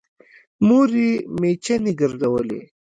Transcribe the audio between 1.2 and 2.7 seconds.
مېچنې ګرځولې